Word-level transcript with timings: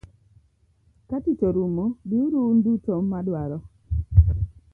Katich 1.09 1.41
orumo, 1.49 1.85
bi 2.07 2.15
uru 2.25 2.39
un 2.51 2.57
duto 2.65 2.93
madwaro. 3.11 3.57